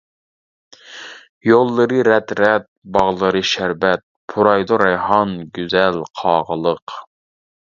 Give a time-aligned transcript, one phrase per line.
[1.49, 2.65] يوللىرى رەت-رەت،
[2.97, 4.03] باغلىرى شەربەت،
[4.35, 6.99] پۇرايدۇ رەيھان، گۈزەل قاغىلىق.